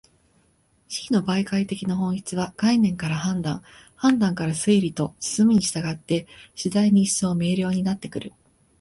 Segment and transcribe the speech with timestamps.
[0.89, 3.61] 思惟の媒介的な本質は、概念から判断、
[3.95, 8.33] 判断から推理と進むに従って、次第に一層明瞭になってくる。